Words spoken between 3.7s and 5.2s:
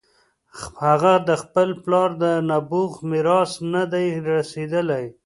نه دی رسېدلی.